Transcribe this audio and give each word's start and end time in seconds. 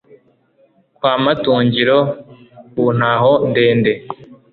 Kwa 0.95 1.13
Matungiro 1.23 1.99
ku 2.71 2.83
Ntaho-ndende*. 2.97 3.91